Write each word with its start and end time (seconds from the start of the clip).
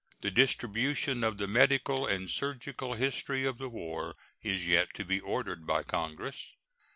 The 0.21 0.31
distribution 0.31 1.23
of 1.23 1.37
the 1.37 1.47
Medical 1.47 2.07
and 2.07 2.27
Surgical 2.27 2.95
History 2.95 3.45
of 3.45 3.59
the 3.59 3.69
War 3.69 4.15
is 4.41 4.67
yet 4.67 4.91
to 4.95 5.05
be 5.05 5.19
ordered 5.19 5.67
by 5.67 5.83
Congress. 5.83 6.55